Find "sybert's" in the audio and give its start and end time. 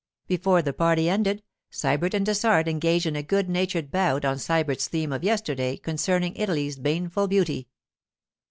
4.37-4.87